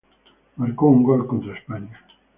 Marcó 0.55 0.87
un 0.87 1.03
gol 1.03 1.27
contra 1.27 1.55
España. 1.55 2.03